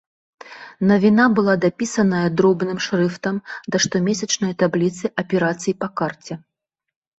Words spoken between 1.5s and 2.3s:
дапісаная